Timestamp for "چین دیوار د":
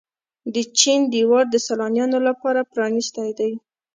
0.79-1.55